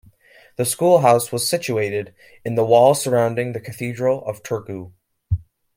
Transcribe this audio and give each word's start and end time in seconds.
The 0.55 0.65
schoolhouse 0.65 1.31
was 1.31 1.47
situated 1.47 2.15
in 2.43 2.55
the 2.55 2.65
wall 2.65 2.95
surrounding 2.95 3.53
the 3.53 3.59
Cathedral 3.59 4.25
of 4.25 4.41
Turku. 4.41 4.93